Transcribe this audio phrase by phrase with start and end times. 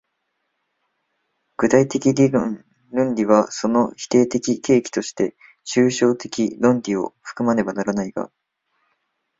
[1.57, 2.63] 具体的論
[3.13, 8.31] 理はその否定的契機として抽象的論理を含まねばならないが、